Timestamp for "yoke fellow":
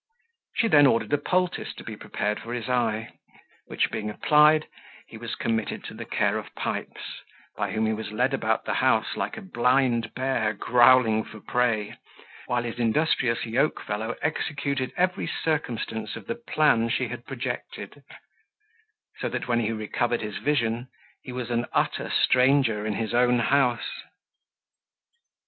13.45-14.15